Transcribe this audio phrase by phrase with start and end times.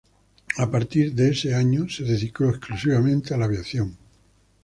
[0.57, 3.95] A partir de ese año se dedicó exclusivamente a la aviación.